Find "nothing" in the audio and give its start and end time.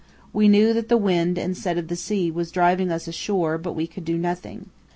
4.17-4.69